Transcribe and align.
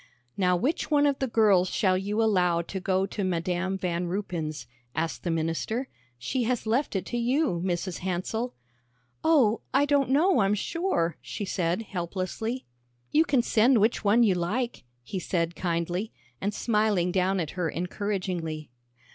"Now 0.35 0.55
which 0.57 0.89
one 0.89 1.05
of 1.05 1.19
the 1.19 1.27
girls 1.27 1.69
shall 1.69 1.95
you 1.95 2.23
allow 2.23 2.63
to 2.63 2.79
go 2.79 3.05
to 3.05 3.23
Madam 3.23 3.77
Van 3.77 4.07
Ruypen's?" 4.07 4.65
asked 4.95 5.21
the 5.21 5.29
minister. 5.29 5.89
"She 6.17 6.41
has 6.45 6.65
left 6.65 6.95
it 6.95 7.05
to 7.05 7.19
you, 7.19 7.61
Mrs. 7.63 7.99
Hansell." 7.99 8.55
"Oh, 9.23 9.61
I 9.75 9.85
don't 9.85 10.09
know, 10.09 10.39
I'm 10.39 10.55
sure," 10.55 11.17
she 11.21 11.45
said 11.45 11.83
helplessly. 11.83 12.65
"You 13.11 13.25
can 13.25 13.43
send 13.43 13.77
which 13.77 14.03
one 14.03 14.23
you 14.23 14.33
like," 14.33 14.85
he 15.03 15.19
said 15.19 15.55
kindly, 15.55 16.11
and 16.41 16.51
smiling 16.51 17.11
down 17.11 17.39
at 17.39 17.51
her 17.51 17.69
encouragingly. 17.71 18.71